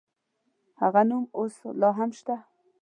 هغه 0.81 1.01
نوم 1.09 1.23
اوس 1.37 1.55
لا 1.79 1.89
هم 1.97 2.09
شته. 2.19 2.35